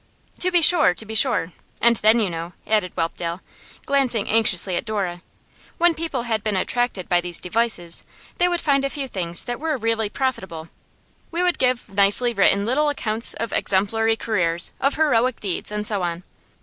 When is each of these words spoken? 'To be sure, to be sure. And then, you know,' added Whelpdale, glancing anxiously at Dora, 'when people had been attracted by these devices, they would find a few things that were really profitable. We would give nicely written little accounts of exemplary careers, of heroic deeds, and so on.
'To 0.39 0.49
be 0.49 0.63
sure, 0.63 0.95
to 0.95 1.05
be 1.05 1.13
sure. 1.13 1.53
And 1.79 1.97
then, 1.97 2.19
you 2.19 2.27
know,' 2.31 2.53
added 2.65 2.95
Whelpdale, 2.95 3.41
glancing 3.85 4.27
anxiously 4.27 4.75
at 4.75 4.83
Dora, 4.83 5.21
'when 5.77 5.93
people 5.93 6.23
had 6.23 6.41
been 6.41 6.55
attracted 6.55 7.07
by 7.07 7.21
these 7.21 7.39
devices, 7.39 8.03
they 8.39 8.47
would 8.47 8.61
find 8.61 8.83
a 8.83 8.89
few 8.89 9.07
things 9.07 9.43
that 9.45 9.59
were 9.59 9.77
really 9.77 10.09
profitable. 10.09 10.69
We 11.29 11.43
would 11.43 11.59
give 11.59 11.87
nicely 11.87 12.33
written 12.33 12.65
little 12.65 12.89
accounts 12.89 13.35
of 13.35 13.53
exemplary 13.53 14.15
careers, 14.15 14.71
of 14.79 14.95
heroic 14.95 15.39
deeds, 15.39 15.71
and 15.71 15.85
so 15.85 16.01
on. 16.01 16.23